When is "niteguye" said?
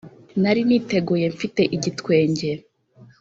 0.67-1.25